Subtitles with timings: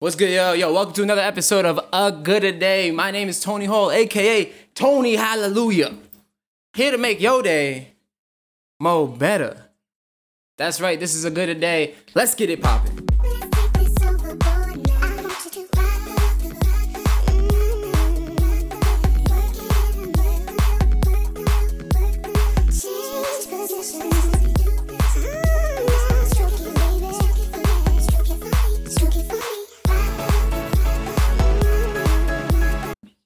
[0.00, 0.52] What's good, yo?
[0.52, 2.92] Yo, welcome to another episode of A Good A Day.
[2.92, 5.92] My name is Tony Hall, aka Tony Hallelujah.
[6.72, 7.94] Here to make your day
[8.78, 9.70] more better.
[10.56, 11.96] That's right, this is a good a day.
[12.14, 13.07] Let's get it poppin'.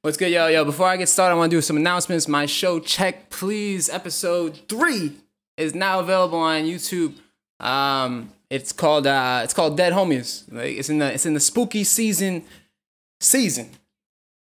[0.04, 0.48] What's good, yo?
[0.48, 2.26] Yo, before I get started, I want to do some announcements.
[2.26, 5.12] My show, Check Please, episode three,
[5.56, 7.14] is now available on YouTube.
[7.60, 10.52] Um, it's called uh, it's called Dead Homies.
[10.52, 12.42] Like, it's in the it's in the spooky season
[13.20, 13.70] season.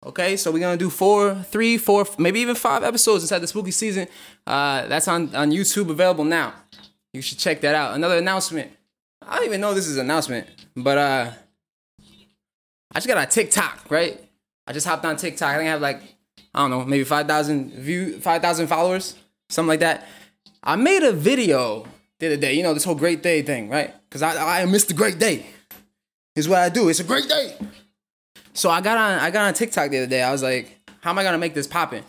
[0.05, 3.71] Okay, so we're gonna do four, three, four, maybe even five episodes inside the spooky
[3.71, 4.07] season.
[4.45, 6.53] Uh, that's on on YouTube available now.
[7.11, 7.95] You should check that out.
[7.95, 8.71] Another announcement.
[9.27, 11.31] I don't even know this is an announcement, but uh,
[12.01, 14.28] I just got a TikTok, right?
[14.69, 15.49] I just hopped on TikTok.
[15.49, 15.99] I think I have like,
[16.53, 19.15] I don't know, maybe 5,000 view, 5,000 followers,
[19.49, 20.07] something like that.
[20.63, 21.87] I made a video
[22.19, 23.95] the other day, you know, this whole great day thing, right?
[24.07, 25.47] Because I, I missed the great day.
[26.35, 26.87] Is what I do.
[26.87, 27.57] It's a great day.
[28.53, 30.21] So I got on I got on TikTok the other day.
[30.21, 32.03] I was like, how am I gonna make this poppin'?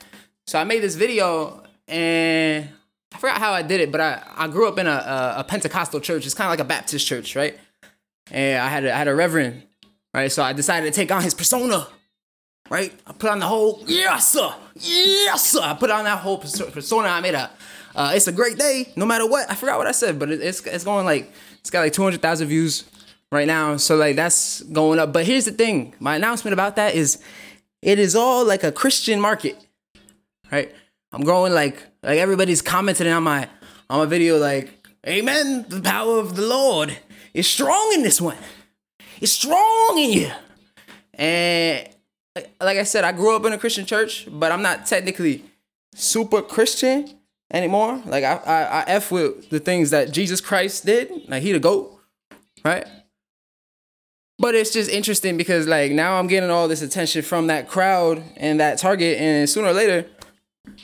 [0.46, 2.68] So I made this video and
[3.12, 5.44] I forgot how I did it, but I, I grew up in a, a, a
[5.44, 6.26] Pentecostal church.
[6.26, 7.58] It's kind of like a Baptist church, right?
[8.30, 9.62] And I had a, I had a reverend,
[10.14, 10.30] right?
[10.30, 11.88] So I decided to take on his persona
[12.70, 12.92] right?
[13.06, 15.60] I put on the whole yes sir, yes sir.
[15.62, 17.08] I put on that whole persona.
[17.08, 17.50] I made a.
[17.94, 19.50] Uh, it's a great day, no matter what.
[19.50, 22.02] I forgot what I said, but it, it's it's going like it's got like two
[22.02, 22.84] hundred thousand views
[23.32, 23.76] right now.
[23.76, 25.12] So like that's going up.
[25.12, 27.18] But here's the thing: my announcement about that is,
[27.82, 29.56] it is all like a Christian market,
[30.52, 30.72] right?
[31.12, 33.48] I'm growing like like everybody's commenting on my
[33.90, 34.70] on my video like,
[35.06, 35.66] Amen.
[35.68, 36.96] The power of the Lord
[37.34, 38.38] is strong in this one.
[39.20, 40.30] It's strong in you,
[41.14, 41.59] and
[42.60, 45.44] like I said, I grew up in a Christian church, but I'm not technically
[45.94, 47.10] super Christian
[47.52, 48.02] anymore.
[48.06, 51.10] Like I, I, I f with the things that Jesus Christ did.
[51.28, 51.98] Like he the goat,
[52.64, 52.86] right?
[54.38, 58.22] But it's just interesting because like now I'm getting all this attention from that crowd
[58.36, 60.06] and that target, and sooner or later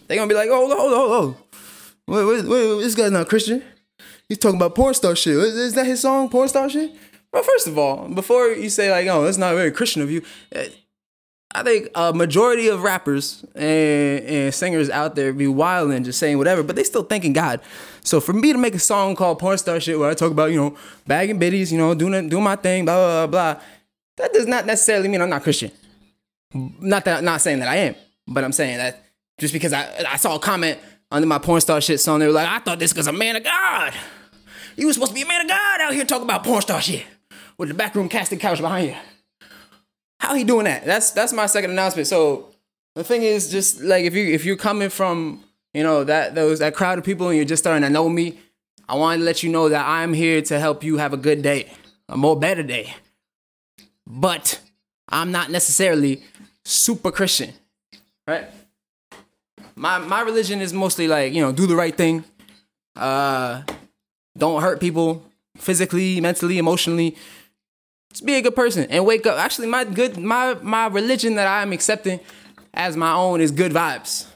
[0.06, 1.36] they're gonna be like, oh, hold on, hold on.
[2.08, 3.62] Wait, wait, wait, this guy's not Christian.
[4.28, 5.36] He's talking about porn star shit.
[5.36, 6.92] Is that his song, porn star shit?
[7.32, 10.22] Well, first of all, before you say like, oh, that's not very Christian of you,
[11.56, 16.18] I think a majority of rappers and, and singers out there be wild and just
[16.18, 17.62] saying whatever, but they still thanking God.
[18.04, 20.50] So for me to make a song called Porn Star Shit where I talk about,
[20.50, 23.62] you know, bagging biddies, you know, doing doing my thing, blah, blah, blah,
[24.18, 25.70] that does not necessarily mean I'm not Christian.
[26.52, 27.94] Not that not saying that I am,
[28.28, 29.02] but I'm saying that
[29.40, 30.78] just because I, I saw a comment
[31.10, 33.34] under my porn star shit song, they were like, I thought this was a man
[33.34, 33.94] of God.
[34.76, 36.82] You was supposed to be a man of God out here talking about porn star
[36.82, 37.06] shit
[37.56, 38.96] with the backroom casting couch behind you.
[40.26, 40.84] How he doing that?
[40.84, 42.08] That's that's my second announcement.
[42.08, 42.48] So
[42.96, 46.58] the thing is, just like if you if you're coming from you know that those
[46.58, 48.36] that crowd of people and you're just starting to know me,
[48.88, 51.42] I wanted to let you know that I'm here to help you have a good
[51.42, 51.70] day,
[52.08, 52.92] a more better day.
[54.04, 54.60] But
[55.08, 56.24] I'm not necessarily
[56.64, 57.52] super Christian,
[58.26, 58.46] right?
[59.76, 62.24] My my religion is mostly like you know do the right thing,
[62.96, 63.62] uh,
[64.36, 65.22] don't hurt people
[65.56, 67.16] physically, mentally, emotionally
[68.10, 69.38] just be a good person and wake up.
[69.38, 72.20] Actually, my good my my religion that I'm accepting
[72.74, 74.26] as my own is good vibes.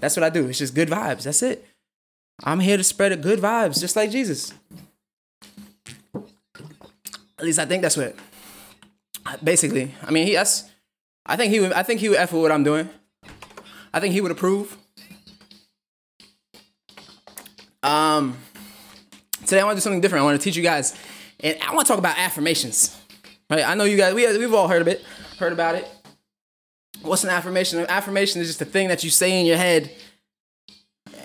[0.00, 0.48] That's what I do.
[0.48, 1.24] It's just good vibes.
[1.24, 1.66] That's it.
[2.44, 4.52] I'm here to spread good vibes, just like Jesus.
[6.14, 8.16] At least I think that's what.
[9.42, 10.34] Basically, I mean, he.
[10.34, 10.70] That's.
[11.24, 11.72] I think he would.
[11.72, 12.88] I think he would with what I'm doing.
[13.94, 14.76] I think he would approve.
[17.82, 18.38] Um,
[19.44, 20.22] today I want to do something different.
[20.22, 20.96] I want to teach you guys,
[21.40, 22.96] and I want to talk about affirmations.
[23.52, 23.68] Right?
[23.68, 25.04] I know you guys, we, we've all heard of it,
[25.38, 25.86] heard about it.
[27.02, 27.80] What's an affirmation?
[27.80, 29.90] An affirmation is just a thing that you say in your head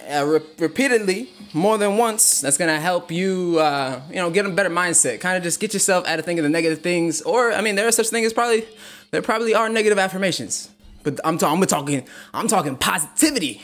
[0.10, 2.42] uh, re- repeatedly, more than once.
[2.42, 5.22] That's gonna help you, uh, you know, get a better mindset.
[5.22, 7.22] Kind of just get yourself out of thinking the negative things.
[7.22, 8.66] Or, I mean, there are such things as probably
[9.12, 10.70] there probably are negative affirmations.
[11.04, 13.62] But I'm, ta- I'm talking, I'm talking positivity.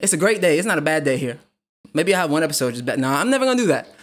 [0.00, 0.58] It's a great day.
[0.58, 1.38] It's not a bad day here.
[1.94, 2.98] Maybe I have one episode just bad.
[2.98, 3.94] No, I'm never gonna do that.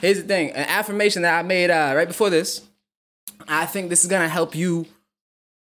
[0.00, 2.67] Here's the thing: an affirmation that I made uh, right before this
[3.46, 4.86] I think this is gonna help you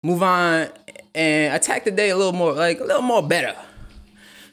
[0.03, 0.69] move on
[1.13, 3.55] and attack the day a little more, like a little more better.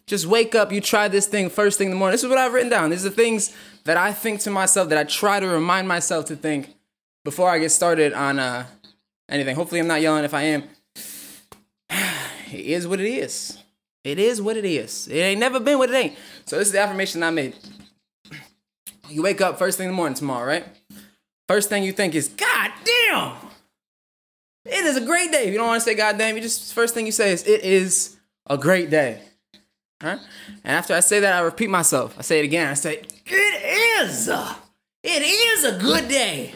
[0.06, 2.14] Just wake up, you try this thing first thing in the morning.
[2.14, 2.90] This is what I've written down.
[2.90, 6.37] These are things that I think to myself that I try to remind myself to
[6.37, 6.75] think
[7.25, 8.66] before I get started on uh,
[9.28, 9.54] anything.
[9.54, 10.25] Hopefully, I'm not yelling.
[10.25, 10.64] If I am,
[11.90, 13.58] it is what it is.
[14.04, 15.08] It is what it is.
[15.08, 16.16] It ain't never been what it ain't.
[16.46, 17.54] So this is the affirmation I made.
[19.11, 20.64] You wake up first thing in the morning tomorrow, right?
[21.46, 22.97] First thing you think is, God damn,
[24.64, 25.44] It is a great day.
[25.44, 27.46] If you don't want to say God damn, you just first thing you say is
[27.46, 28.16] it is
[28.46, 29.22] a great day.
[30.00, 30.19] Huh?
[30.64, 32.14] And after I say that, I repeat myself.
[32.19, 32.69] I say it again.
[32.69, 34.28] I say, it is.
[35.02, 36.55] It is a good day.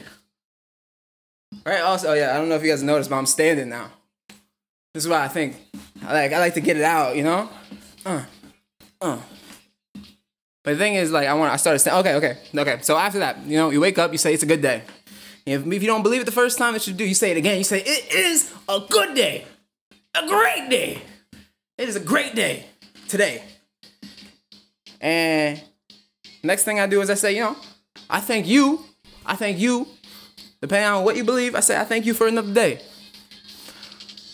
[1.67, 1.81] Right?
[1.81, 3.91] Also, oh yeah, I don't know if you guys noticed, but I'm standing now.
[4.95, 5.57] This is why I think.
[6.05, 7.49] I like I like to get it out, you know?
[8.05, 8.25] Uh.
[9.01, 9.19] Uh.
[10.65, 12.79] But the thing is, like, I want I started saying, okay, okay, okay.
[12.83, 14.83] So after that, you know, you wake up, you say it's a good day.
[15.45, 17.37] If, if you don't believe it the first time, that you do, you say it
[17.37, 17.59] again.
[17.59, 19.45] You say it is a good day,
[20.15, 21.03] a great day.
[21.79, 22.67] It is a great day
[23.09, 23.43] today.
[25.01, 25.61] And
[26.45, 27.57] next thing I do is I say, you know,
[28.09, 28.85] I thank you.
[29.27, 29.87] I thank you.
[30.61, 32.81] Depending on what you believe, I say I thank you for another day.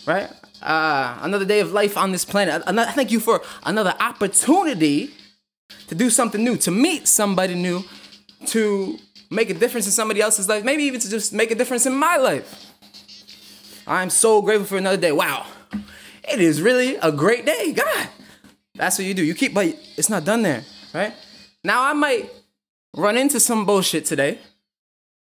[0.05, 0.29] Right?
[0.61, 2.61] Uh, another day of life on this planet.
[2.67, 5.11] Another, thank you for another opportunity
[5.87, 7.83] to do something new, to meet somebody new,
[8.47, 11.85] to make a difference in somebody else's life, maybe even to just make a difference
[11.85, 12.65] in my life.
[13.87, 15.11] I'm so grateful for another day.
[15.11, 15.45] Wow.
[16.31, 17.71] It is really a great day.
[17.73, 18.09] God.
[18.75, 19.23] That's what you do.
[19.23, 19.67] You keep, but
[19.97, 21.13] it's not done there, right?
[21.63, 22.29] Now I might
[22.95, 24.39] run into some bullshit today.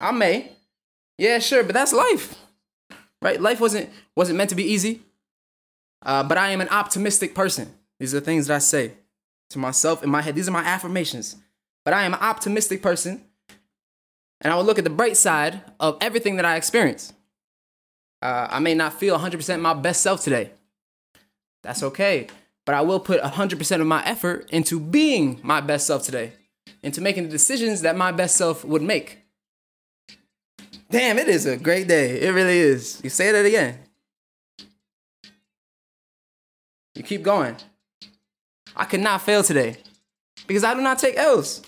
[0.00, 0.52] I may.
[1.16, 2.34] Yeah, sure, but that's life.
[3.22, 3.40] Right?
[3.40, 5.02] Life wasn't wasn't meant to be easy.
[6.02, 7.72] Uh, but I am an optimistic person.
[7.98, 8.92] These are the things that I say
[9.50, 10.34] to myself in my head.
[10.34, 11.36] These are my affirmations.
[11.84, 13.24] But I am an optimistic person.
[14.40, 17.12] And I will look at the bright side of everything that I experience.
[18.22, 20.50] Uh, I may not feel 100% my best self today.
[21.62, 22.28] That's okay.
[22.64, 26.32] But I will put 100% of my effort into being my best self today,
[26.82, 29.18] into making the decisions that my best self would make.
[30.90, 32.20] Damn, it is a great day.
[32.20, 33.00] It really is.
[33.04, 33.78] You say that again.
[36.94, 37.56] You keep going.
[38.74, 39.76] I could not fail today
[40.46, 41.62] because I do not take L's.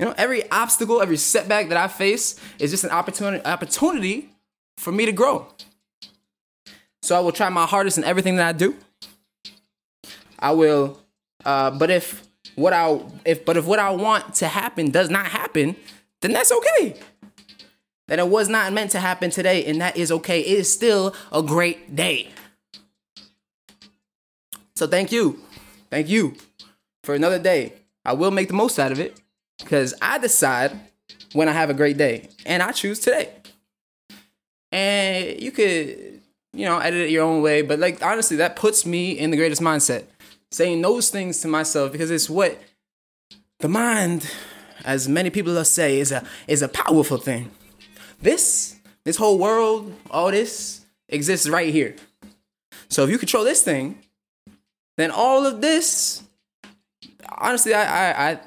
[0.00, 4.30] You know, every obstacle, every setback that I face is just an opportunity opportunity
[4.78, 5.46] for me to grow.
[7.02, 8.74] So I will try my hardest in everything that I do.
[10.38, 10.98] I will
[11.44, 15.26] uh, but if what I if but if what I want to happen does not
[15.26, 15.76] happen,
[16.22, 16.96] then that's okay.
[18.08, 20.40] That it was not meant to happen today, and that is okay.
[20.40, 22.30] It is still a great day.
[24.76, 25.40] So thank you.
[25.90, 26.36] Thank you
[27.04, 27.74] for another day.
[28.02, 29.19] I will make the most out of it
[29.60, 30.78] because I decide
[31.32, 33.30] when I have a great day and I choose today.
[34.72, 36.20] And you could,
[36.52, 39.36] you know, edit it your own way, but like honestly, that puts me in the
[39.36, 40.04] greatest mindset.
[40.52, 42.60] Saying those things to myself because it's what
[43.60, 44.28] the mind,
[44.84, 47.50] as many people say, is a is a powerful thing.
[48.20, 51.94] This, this whole world, all this exists right here.
[52.88, 53.98] So if you control this thing,
[54.96, 56.22] then all of this,
[57.38, 58.40] honestly, I, I, I,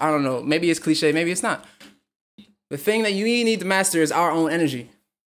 [0.00, 0.42] I, don't know.
[0.42, 1.64] Maybe it's cliche, maybe it's not.
[2.70, 4.90] The thing that you need to master is our own energy,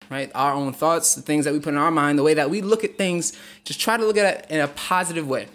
[0.09, 0.31] right?
[0.33, 2.61] Our own thoughts, the things that we put in our mind, the way that we
[2.61, 3.37] look at things.
[3.63, 5.47] Just try to look at it in a positive way.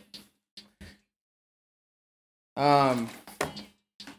[2.57, 3.09] Um,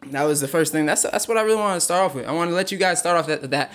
[0.08, 0.86] that was the first thing.
[0.86, 2.26] That's that's what I really want to start off with.
[2.26, 3.72] I want to let you guys start off that that.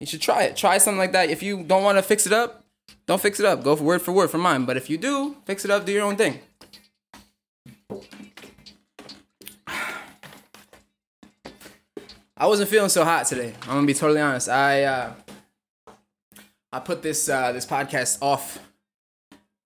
[0.00, 0.54] You should try it.
[0.54, 1.28] Try something like that.
[1.28, 2.64] If you don't want to fix it up,
[3.06, 3.64] don't fix it up.
[3.64, 4.64] Go for word for word for mine.
[4.64, 5.84] But if you do, fix it up.
[5.84, 6.38] Do your own thing.
[12.40, 13.52] I wasn't feeling so hot today.
[13.62, 14.48] I'm gonna be totally honest.
[14.48, 15.12] I uh,
[16.72, 18.60] I put this uh, this podcast off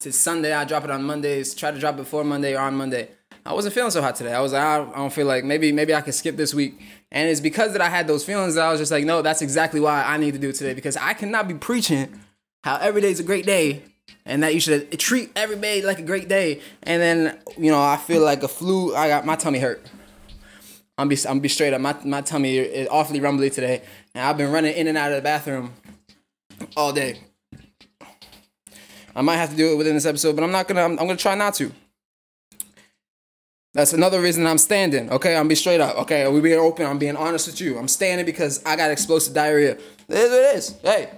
[0.00, 0.54] to Sunday.
[0.54, 1.54] I drop it on Mondays.
[1.54, 3.08] Try to drop it before Monday or on Monday.
[3.44, 4.32] I wasn't feeling so hot today.
[4.32, 6.80] I was like, I don't feel like maybe maybe I could skip this week.
[7.10, 9.42] And it's because that I had those feelings that I was just like, no, that's
[9.42, 12.20] exactly why I need to do it today because I cannot be preaching
[12.64, 13.82] how every day is a great day
[14.24, 16.62] and that you should treat every day like a great day.
[16.84, 18.94] And then, you know, I feel like a flu.
[18.94, 19.84] I got my tummy hurt.
[20.98, 21.80] I'm be I'm be straight up.
[21.80, 23.82] My my tummy is awfully rumbly today,
[24.14, 25.72] and I've been running in and out of the bathroom
[26.76, 27.20] all day.
[29.14, 30.82] I might have to do it within this episode, but I'm not gonna.
[30.82, 31.72] I'm, I'm gonna try not to.
[33.74, 35.10] That's another reason I'm standing.
[35.10, 35.96] Okay, I'm be straight up.
[35.96, 36.84] Okay, we being open.
[36.86, 37.78] I'm being honest with you.
[37.78, 39.72] I'm standing because I got explosive diarrhea.
[39.72, 40.76] It is what it is.
[40.82, 41.10] Hey,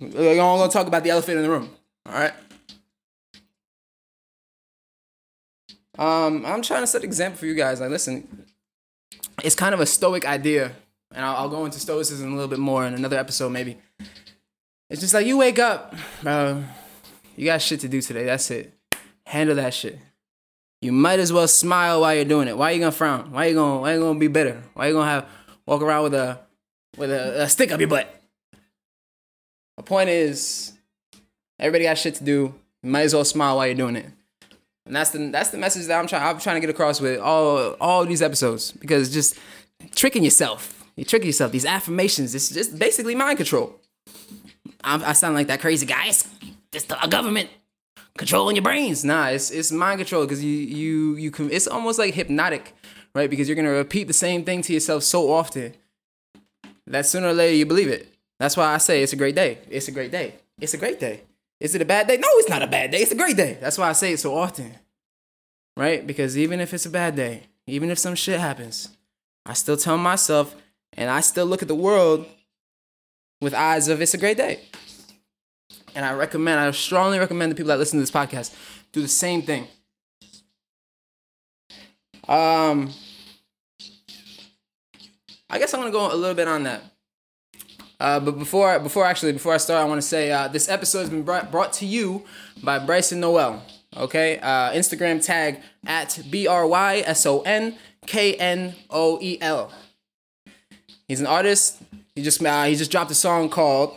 [0.00, 1.70] we're all gonna talk about the elephant in the room.
[2.06, 2.32] All right.
[5.98, 7.80] Um, I'm trying to set an example for you guys.
[7.80, 8.46] Like, listen,
[9.42, 10.72] it's kind of a stoic idea,
[11.14, 13.78] and I'll, I'll go into stoicism a little bit more in another episode, maybe.
[14.88, 16.64] It's just like you wake up, bro.
[17.36, 18.24] You got shit to do today.
[18.24, 18.72] That's it.
[19.26, 19.98] Handle that shit.
[20.82, 22.56] You might as well smile while you're doing it.
[22.56, 23.30] Why are you gonna frown?
[23.32, 24.62] Why are you gonna Why you gonna be bitter?
[24.74, 25.28] Why are you gonna have
[25.64, 26.40] walk around with a
[26.98, 28.12] with a, a stick up your butt?
[29.76, 30.72] The point is,
[31.58, 32.54] everybody got shit to do.
[32.82, 34.06] You might as well smile while you're doing it.
[34.86, 37.20] And that's the that's the message that I'm trying I'm trying to get across with
[37.20, 39.38] all all these episodes because just
[39.94, 40.84] tricking yourself.
[40.96, 41.52] You tricking yourself.
[41.52, 42.34] These affirmations.
[42.34, 43.78] It's just basically mind control.
[44.84, 46.08] I'm, I sound like that crazy guy.
[46.08, 46.28] It's
[46.72, 47.48] just a government
[48.18, 49.04] controlling your brains.
[49.04, 51.50] Nah, it's it's mind control because you you you can.
[51.50, 52.74] It's almost like hypnotic,
[53.14, 53.30] right?
[53.30, 55.74] Because you're gonna repeat the same thing to yourself so often
[56.86, 58.12] that sooner or later you believe it.
[58.38, 59.58] That's why I say it's a great day.
[59.70, 60.34] It's a great day.
[60.60, 61.22] It's a great day.
[61.62, 62.16] Is it a bad day?
[62.16, 62.98] No, it's not a bad day.
[62.98, 63.56] It's a great day.
[63.60, 64.74] That's why I say it so often,
[65.76, 66.04] right?
[66.04, 68.88] Because even if it's a bad day, even if some shit happens,
[69.46, 70.56] I still tell myself,
[70.94, 72.26] and I still look at the world
[73.40, 74.58] with eyes of it's a great day.
[75.94, 78.52] And I recommend, I strongly recommend the people that listen to this podcast
[78.90, 79.68] do the same thing.
[82.26, 82.92] Um,
[85.48, 86.82] I guess I'm gonna go a little bit on that.
[88.02, 91.02] Uh, but before, before actually, before I start, I want to say uh, this episode
[91.02, 92.24] has been brought, brought to you
[92.60, 93.60] by Bryson Knoel.
[93.96, 99.38] Okay, uh, Instagram tag at b r y s o n k n o e
[99.40, 99.70] l.
[101.06, 101.80] He's an artist.
[102.16, 103.94] He just uh, he just dropped a song called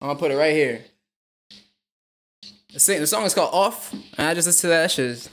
[0.00, 0.84] I'm gonna put it right here.
[2.72, 5.28] The, song is called Off, and I just listened to that shit.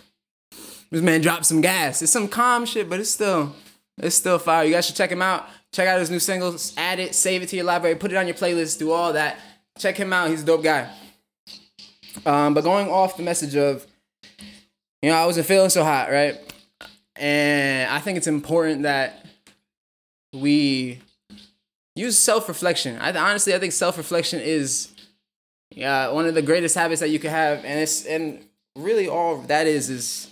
[0.91, 2.01] This man dropped some gas.
[2.01, 3.55] It's some calm shit, but it's still,
[3.97, 4.65] it's still fire.
[4.65, 5.47] You guys should check him out.
[5.73, 6.73] Check out his new singles.
[6.77, 9.39] Add it, save it to your library, put it on your playlist, do all that.
[9.77, 10.29] Check him out.
[10.29, 10.91] He's a dope guy.
[12.25, 13.87] Um, but going off the message of,
[15.01, 16.37] you know, I wasn't feeling so hot, right?
[17.15, 19.25] And I think it's important that
[20.33, 20.99] we
[21.95, 22.97] use self reflection.
[22.99, 24.89] I honestly I think self reflection is
[25.69, 29.37] yeah one of the greatest habits that you can have, and it's and really all
[29.43, 30.31] that is is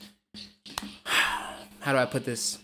[1.04, 2.58] how do I put this?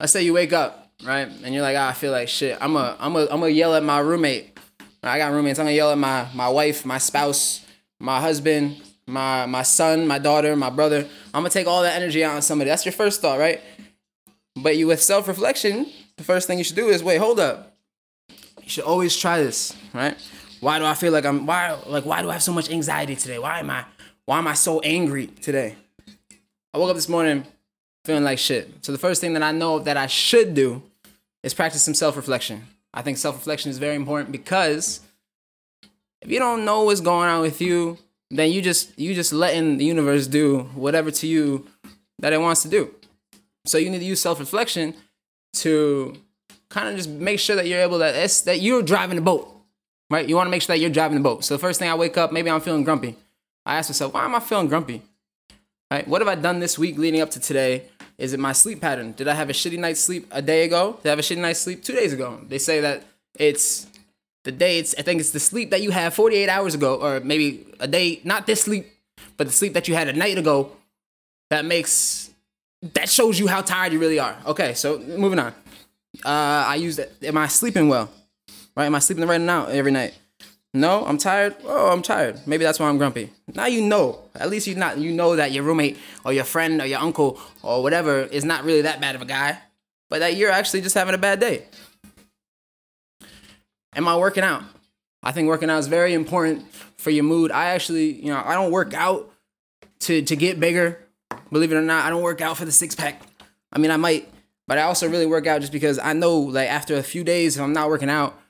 [0.00, 2.58] Let's say you wake up right, and you're like, oh, I feel like shit.
[2.60, 4.58] I'm a I'm a I'm gonna yell at my roommate.
[5.02, 5.58] I got roommates.
[5.58, 7.64] I'm gonna yell at my my wife, my spouse,
[7.98, 11.06] my husband, my my son, my daughter, my brother.
[11.34, 12.70] I'm gonna take all that energy out on somebody.
[12.70, 13.60] That's your first thought, right?
[14.56, 17.74] But you with self reflection, the first thing you should do is wait, hold up.
[18.62, 20.16] You should always try this, right?
[20.60, 23.16] Why do I feel like I'm why like why do I have so much anxiety
[23.16, 23.38] today?
[23.38, 23.84] Why am I
[24.24, 25.74] why am I so angry today?
[26.72, 27.44] I woke up this morning
[28.04, 28.84] feeling like shit.
[28.84, 30.82] So the first thing that I know that I should do
[31.42, 32.62] is practice some self-reflection.
[32.94, 35.00] I think self-reflection is very important because
[36.20, 37.98] if you don't know what's going on with you,
[38.30, 41.66] then you just you just letting the universe do whatever to you
[42.18, 42.94] that it wants to do.
[43.66, 44.94] So you need to use self-reflection
[45.54, 46.14] to
[46.70, 49.54] kind of just make sure that you're able to that you're driving the boat,
[50.10, 50.28] right?
[50.28, 51.44] You want to make sure that you're driving the boat.
[51.44, 53.16] So the first thing I wake up, maybe I'm feeling grumpy.
[53.64, 55.02] I ask myself, why am I feeling grumpy?
[55.90, 56.08] Right?
[56.08, 57.84] What have I done this week leading up to today?
[58.18, 59.12] Is it my sleep pattern?
[59.12, 60.98] Did I have a shitty night's sleep a day ago?
[61.02, 62.40] Did I have a shitty night's sleep two days ago?
[62.48, 63.04] They say that
[63.38, 63.86] it's
[64.44, 64.78] the day.
[64.78, 67.88] It's I think it's the sleep that you had 48 hours ago, or maybe a
[67.88, 68.20] day.
[68.24, 68.86] Not this sleep,
[69.36, 70.72] but the sleep that you had a night ago.
[71.50, 72.30] That makes
[72.94, 74.36] that shows you how tired you really are.
[74.46, 75.54] Okay, so moving on.
[76.24, 77.10] Uh, I use that.
[77.22, 78.10] Am I sleeping well?
[78.76, 78.86] Right?
[78.86, 80.14] Am I sleeping right now every night?
[80.74, 81.54] No, I'm tired.
[81.64, 82.40] Oh, I'm tired.
[82.46, 83.30] Maybe that's why I'm grumpy.
[83.54, 84.20] Now you know.
[84.34, 87.38] At least you not you know that your roommate or your friend or your uncle
[87.62, 89.58] or whatever is not really that bad of a guy,
[90.08, 91.66] but that you're actually just having a bad day.
[93.94, 94.62] Am I working out?
[95.22, 97.52] I think working out is very important for your mood.
[97.52, 99.30] I actually, you know, I don't work out
[100.00, 101.02] to to get bigger
[101.52, 103.20] Believe it or not, I don't work out for the six pack.
[103.72, 104.26] I mean, I might,
[104.66, 107.56] but I also really work out just because I know, like, after a few days,
[107.56, 108.40] if I'm not working out,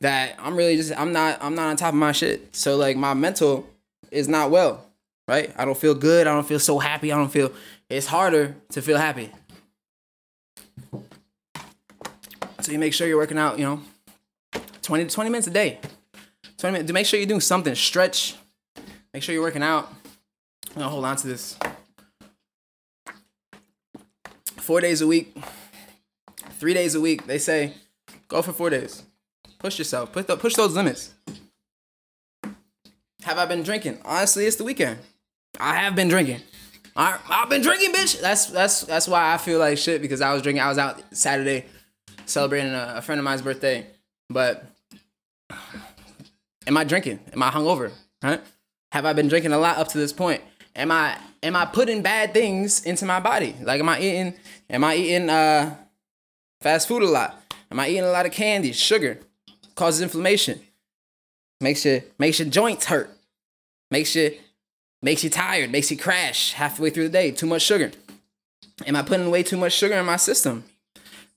[0.00, 2.54] that I'm really just I'm not I'm not on top of my shit.
[2.54, 3.68] So like my mental
[4.10, 4.86] is not well,
[5.26, 5.52] right?
[5.56, 6.26] I don't feel good.
[6.26, 7.12] I don't feel so happy.
[7.12, 7.52] I don't feel.
[7.88, 9.30] It's harder to feel happy.
[12.60, 13.58] So you make sure you're working out.
[13.58, 13.82] You know,
[14.82, 15.78] 20 to 20 minutes a day.
[16.58, 16.88] 20 minutes.
[16.88, 17.74] To make sure you're doing something.
[17.74, 18.36] Stretch.
[19.14, 19.92] Make sure you're working out.
[20.70, 21.56] I'm gonna hold on to this
[24.66, 25.34] four days a week,
[26.58, 27.26] three days a week.
[27.26, 27.72] They say
[28.28, 29.05] go for four days.
[29.58, 30.12] Push yourself.
[30.12, 31.14] Push the, push those limits.
[33.22, 33.98] Have I been drinking?
[34.04, 34.98] Honestly, it's the weekend.
[35.58, 36.40] I have been drinking.
[36.94, 38.20] I, I've been drinking, bitch.
[38.20, 40.62] That's that's that's why I feel like shit because I was drinking.
[40.62, 41.66] I was out Saturday
[42.24, 43.86] celebrating a, a friend of mine's birthday.
[44.30, 44.64] But
[46.66, 47.20] am I drinking?
[47.32, 47.92] Am I hungover?
[48.22, 48.40] Right?
[48.92, 50.42] Have I been drinking a lot up to this point?
[50.76, 53.56] am I am I putting bad things into my body?
[53.62, 54.34] Like am I eating
[54.70, 55.74] am I eating uh
[56.60, 57.42] fast food a lot?
[57.70, 59.18] Am I eating a lot of candy, sugar?
[59.76, 60.60] Causes inflammation.
[61.60, 63.10] Makes your makes your joints hurt.
[63.90, 64.36] Makes you
[65.02, 67.30] makes you tired, makes you crash halfway through the day.
[67.30, 67.92] Too much sugar.
[68.86, 70.64] Am I putting way too much sugar in my system?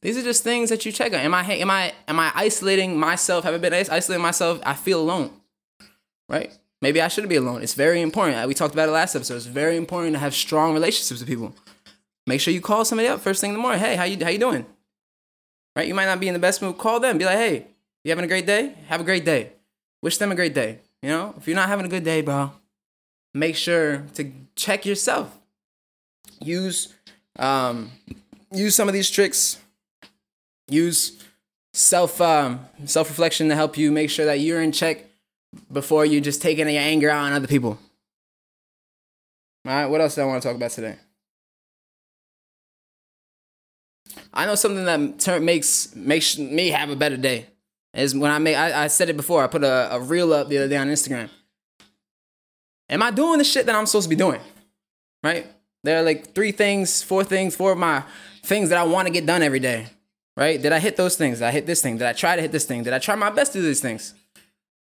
[0.01, 1.19] These are just things that you check on.
[1.19, 3.43] Am I am I am I isolating myself?
[3.43, 4.59] Have I been isolating myself?
[4.65, 5.31] I feel alone.
[6.27, 6.57] Right?
[6.81, 7.61] Maybe I shouldn't be alone.
[7.61, 8.37] It's very important.
[8.37, 9.35] Uh, we talked about it last episode.
[9.35, 11.53] It's very important to have strong relationships with people.
[12.25, 13.81] Make sure you call somebody up first thing in the morning.
[13.81, 14.65] Hey, how you how you doing?
[15.75, 15.87] Right?
[15.87, 16.77] You might not be in the best mood.
[16.77, 17.17] Call them.
[17.17, 17.67] Be like, hey,
[18.03, 18.75] You having a great day?
[18.87, 19.51] Have a great day.
[20.01, 20.79] Wish them a great day.
[21.01, 22.51] You know, if you're not having a good day, bro,
[23.33, 25.37] make sure to check yourself.
[26.41, 26.93] Use
[27.37, 27.91] um
[28.51, 29.59] use some of these tricks.
[30.69, 31.23] Use
[31.73, 35.05] self um self reflection to help you make sure that you're in check
[35.71, 37.77] before you just taking your anger out on other people.
[39.65, 40.95] All right, what else do I want to talk about today?
[44.33, 47.47] I know something that makes makes me have a better day
[47.93, 48.55] is when I make.
[48.55, 49.43] I, I said it before.
[49.43, 51.29] I put a, a reel up the other day on Instagram.
[52.89, 54.41] Am I doing the shit that I'm supposed to be doing?
[55.23, 55.47] Right?
[55.83, 58.03] There are like three things, four things, four of my
[58.43, 59.87] things that I want to get done every day.
[60.35, 60.61] Right?
[60.61, 61.39] Did I hit those things?
[61.39, 61.97] Did I hit this thing?
[61.97, 62.83] Did I try to hit this thing?
[62.83, 64.13] Did I try my best to do these things?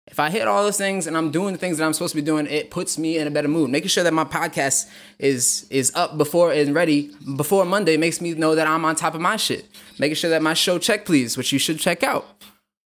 [0.09, 2.21] If I hit all those things and I'm doing the things that I'm supposed to
[2.21, 3.69] be doing, it puts me in a better mood.
[3.69, 4.89] Making sure that my podcast
[5.19, 9.13] is is up before and ready before Monday makes me know that I'm on top
[9.13, 9.65] of my shit.
[9.99, 12.25] Making sure that my show check please, which you should check out,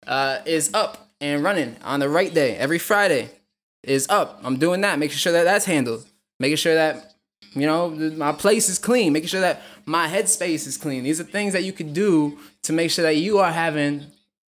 [0.06, 3.30] uh, is up and running on the right day every Friday
[3.82, 4.40] is up.
[4.42, 6.06] I'm doing that, making sure that that's handled,
[6.38, 7.14] making sure that
[7.52, 11.04] you know my place is clean, making sure that my headspace is clean.
[11.04, 14.06] These are things that you can do to make sure that you are having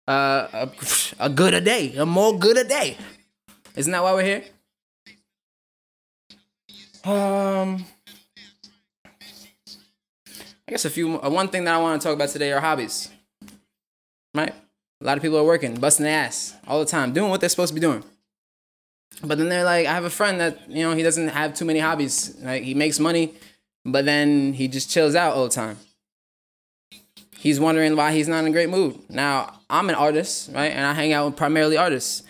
[0.08, 0.70] uh, a,
[1.20, 2.98] a good a day, a more good a day.
[3.76, 4.44] Isn't that why we're here?
[7.04, 7.86] Um,
[10.68, 11.22] I guess a few.
[11.22, 13.10] Uh, one thing that I want to talk about today are hobbies.
[14.34, 14.54] Right?
[15.02, 17.50] A lot of people are working, busting their ass all the time, doing what they're
[17.50, 18.04] supposed to be doing.
[19.24, 21.66] But then they're like, I have a friend that you know he doesn't have too
[21.66, 22.36] many hobbies.
[22.42, 23.34] Like he makes money,
[23.86, 25.78] but then he just chills out all the time
[27.40, 29.00] he's wondering why he's not in a great mood.
[29.10, 30.72] Now, I'm an artist, right?
[30.72, 32.24] And I hang out with primarily artists.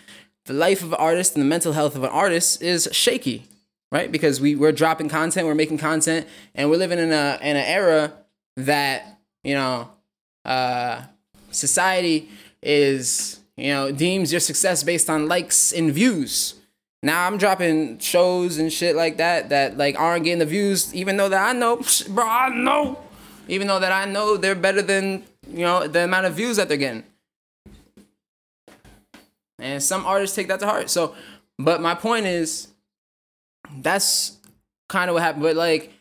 [0.46, 3.46] The life of an artist and the mental health of an artist is shaky,
[3.92, 4.10] right?
[4.10, 7.66] Because we, we're dropping content, we're making content, and we're living in a in an
[7.66, 8.12] era
[8.56, 9.90] that, you know,
[10.44, 11.02] uh,
[11.50, 12.30] society
[12.62, 16.54] is, you know, deems your success based on likes and views.
[17.02, 21.16] Now I'm dropping shows and shit like that that like aren't getting the views, even
[21.16, 22.98] though that I know, bro, I know
[23.48, 26.68] even though that I know they're better than you know the amount of views that
[26.68, 27.02] they're getting.
[29.58, 30.88] And some artists take that to heart.
[30.88, 31.16] So,
[31.58, 32.68] but my point is,
[33.78, 34.36] that's
[34.88, 35.42] kind of what happened.
[35.42, 35.92] But like,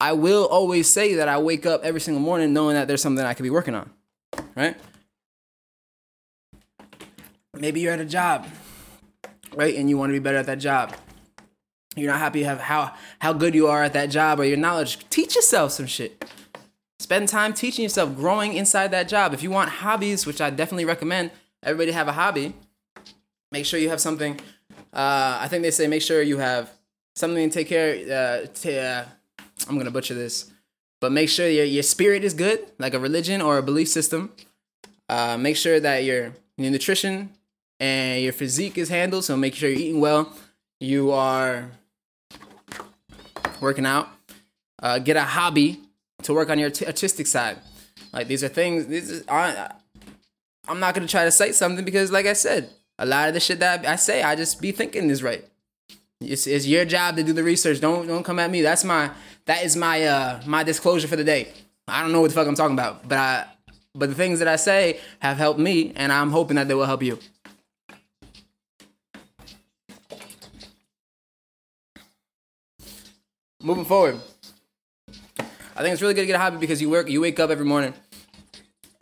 [0.00, 3.24] I will always say that I wake up every single morning knowing that there's something
[3.24, 3.90] I could be working on,
[4.54, 4.76] right?
[7.60, 8.46] Maybe you're at a job,
[9.54, 10.94] right, and you want to be better at that job.
[11.96, 15.08] You're not happy have how how good you are at that job or your knowledge.
[15.10, 16.24] Teach yourself some shit.
[17.00, 19.32] Spend time teaching yourself growing inside that job.
[19.34, 21.30] If you want hobbies which i definitely recommend
[21.62, 22.54] everybody have a hobby
[23.50, 24.38] make sure you have something
[24.92, 26.70] uh, i think they say make sure you have
[27.16, 29.04] something to take care uh, to, uh,
[29.68, 30.52] i'm gonna butcher this
[31.00, 34.32] but make sure your, your spirit is good like a religion or a belief system.
[35.08, 37.30] Uh, make sure that your, your nutrition
[37.80, 40.32] and your physique is handled so make sure you're eating well
[40.80, 41.70] you are
[43.60, 44.08] working out.
[44.80, 45.80] Uh, get a hobby
[46.22, 47.58] to work on your t- artistic side.
[48.12, 48.86] Like these are things.
[48.86, 49.72] This is I,
[50.68, 53.40] I'm not gonna try to cite something because, like I said, a lot of the
[53.40, 55.44] shit that I say, I just be thinking is right.
[56.20, 57.80] It's, it's your job to do the research.
[57.80, 58.62] Don't don't come at me.
[58.62, 59.10] That's my
[59.46, 61.52] that is my uh my disclosure for the day.
[61.86, 63.46] I don't know what the fuck I'm talking about, but I
[63.94, 66.86] but the things that I say have helped me, and I'm hoping that they will
[66.86, 67.18] help you.
[73.62, 74.20] Moving forward,
[75.76, 77.50] I think it's really good to get a hobby because you work, you wake up
[77.50, 77.94] every morning,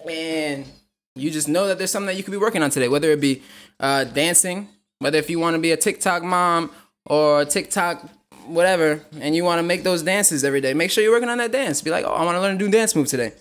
[0.09, 0.66] and
[1.14, 2.88] you just know that there's something that you could be working on today.
[2.88, 3.42] Whether it be
[3.81, 6.71] uh, dancing, whether if you want to be a TikTok mom
[7.05, 8.09] or TikTok
[8.47, 11.38] whatever, and you want to make those dances every day, make sure you're working on
[11.38, 11.83] that dance.
[11.83, 13.33] Be like, oh, I want to learn a new dance move today.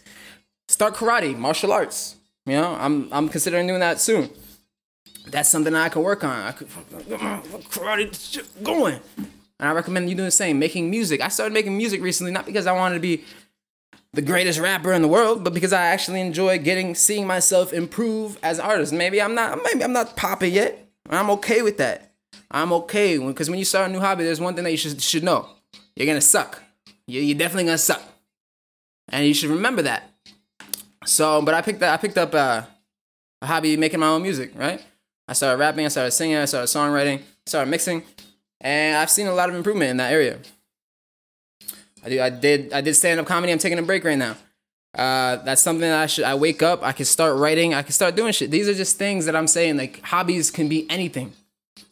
[0.68, 2.16] Start karate, martial arts.
[2.46, 4.30] You know, I'm I'm considering doing that soon.
[5.28, 6.32] That's something I can work on.
[6.32, 6.68] I could
[7.70, 9.00] karate going.
[9.60, 11.22] And I recommend you doing the same, making music.
[11.22, 13.24] I started making music recently, not because I wanted to be
[14.14, 18.38] the greatest rapper in the world, but because I actually enjoy getting seeing myself improve
[18.42, 18.94] as an artist.
[18.94, 20.90] Maybe I'm not maybe I'm not popping yet.
[21.10, 22.14] I'm okay with that.
[22.50, 25.02] I'm okay because when you start a new hobby, there's one thing that you should
[25.02, 25.50] should know.
[25.96, 26.62] You're gonna suck.
[27.08, 28.02] You're definitely gonna suck,
[29.10, 30.10] and you should remember that.
[31.06, 32.64] So, but I picked up I picked up uh,
[33.42, 34.52] a hobby making my own music.
[34.56, 34.84] Right?
[35.28, 35.86] I started rapping.
[35.86, 36.38] I started singing.
[36.38, 37.20] I started songwriting.
[37.20, 38.04] I Started mixing
[38.62, 40.40] and I've seen a lot of improvement in that area.
[42.04, 42.22] I do.
[42.22, 42.74] I did.
[42.74, 43.52] I did stand up comedy.
[43.52, 44.38] I'm taking a break right now.
[44.94, 46.24] Uh, that's something that I should.
[46.24, 46.84] I wake up.
[46.84, 47.74] I can start writing.
[47.74, 48.52] I can start doing shit.
[48.52, 49.78] These are just things that I'm saying.
[49.78, 51.34] Like hobbies can be anything.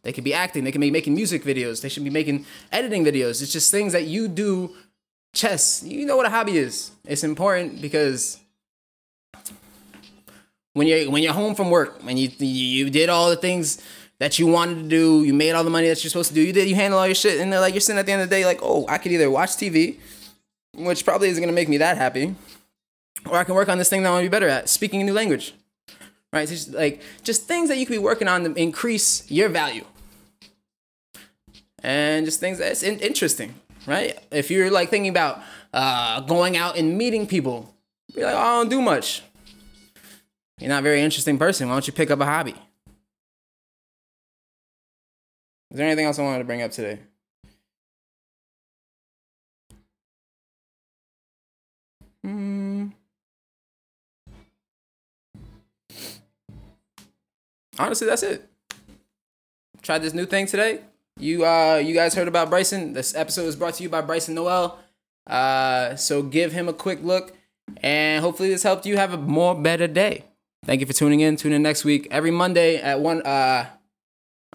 [0.04, 0.64] They could be acting.
[0.64, 1.82] They can be making music videos.
[1.82, 3.42] They should be making editing videos.
[3.42, 4.76] It's just things that you do.
[5.34, 5.82] Chess.
[5.84, 6.92] You know what a hobby is.
[7.06, 8.40] It's important because
[10.74, 13.82] when you're when you're home from work, when you you did all the things
[14.24, 16.40] that you wanted to do, you made all the money that you're supposed to do,
[16.40, 18.22] you did, you handle all your shit, and they're like you're sitting at the end
[18.22, 19.98] of the day like, oh, I could either watch TV,
[20.76, 22.34] which probably isn't gonna make me that happy,
[23.30, 25.02] or I can work on this thing that I want to be better at, speaking
[25.02, 25.54] a new language,
[26.32, 26.48] right?
[26.48, 29.84] Just like just things that you could be working on to increase your value,
[31.84, 33.54] and just things that's in- interesting,
[33.86, 34.18] right?
[34.32, 35.42] If you're like thinking about
[35.74, 37.76] uh, going out and meeting people,
[38.16, 39.22] be like, oh, I don't do much.
[40.60, 41.68] You're not a very interesting person.
[41.68, 42.56] Why don't you pick up a hobby?
[45.74, 47.00] Is there anything else I wanted to bring up today?
[52.24, 52.90] Hmm.
[57.80, 58.48] Honestly, that's it.
[59.82, 60.82] Tried this new thing today.
[61.20, 62.94] You uh you guys heard about Bryson.
[62.94, 64.78] This episode is brought to you by Bryson Knoel.
[65.26, 67.36] Uh so give him a quick look
[67.82, 70.26] and hopefully this helped you have a more better day.
[70.66, 71.36] Thank you for tuning in.
[71.36, 73.22] Tune in next week every Monday at one.
[73.24, 73.66] Uh,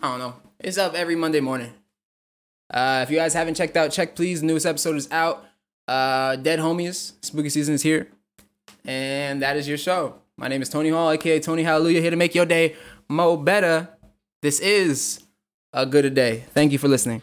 [0.01, 0.48] I don't know.
[0.61, 1.73] It's up every Monday morning.
[2.69, 4.41] Uh, if you guys haven't checked out, check please.
[4.41, 5.45] The newest episode is out.
[5.87, 7.13] Uh, Dead Homies.
[7.25, 8.09] Spooky season is here,
[8.85, 10.17] and that is your show.
[10.37, 12.75] My name is Tony Hall, aka Tony Hallelujah, here to make your day
[13.09, 13.89] mo better.
[14.43, 15.23] This is
[15.73, 16.45] a good a day.
[16.55, 17.23] Thank you for listening.